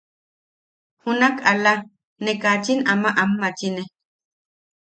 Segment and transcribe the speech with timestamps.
[1.01, 1.73] Junak ala,
[2.23, 3.83] ne kachin ama anmachine.